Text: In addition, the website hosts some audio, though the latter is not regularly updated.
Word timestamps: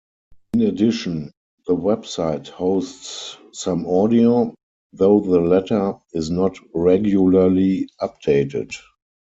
In 0.55 0.61
addition, 0.61 1.31
the 1.67 1.75
website 1.75 2.47
hosts 2.47 3.37
some 3.51 3.85
audio, 3.85 4.55
though 4.93 5.19
the 5.19 5.39
latter 5.39 5.93
is 6.13 6.31
not 6.31 6.57
regularly 6.73 7.87
updated. 8.01 8.75